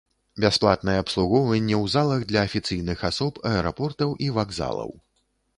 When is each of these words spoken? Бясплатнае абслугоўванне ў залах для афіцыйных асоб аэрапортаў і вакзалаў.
Бясплатнае 0.43 0.95
абслугоўванне 1.01 1.75
ў 1.83 1.93
залах 1.97 2.25
для 2.31 2.41
афіцыйных 2.49 3.05
асоб 3.13 3.33
аэрапортаў 3.51 4.19
і 4.27 4.35
вакзалаў. 4.39 4.91